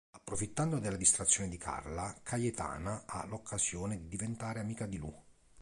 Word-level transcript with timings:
Approfittando 0.13 0.79
della 0.79 0.97
distrazione 0.97 1.47
di 1.47 1.57
Carla, 1.57 2.11
Cayetana 2.23 3.03
ha 3.05 3.23
l'occasione 3.27 3.97
per 3.99 4.07
diventare 4.07 4.59
amica 4.59 4.87
di 4.87 4.97
Lu. 4.97 5.15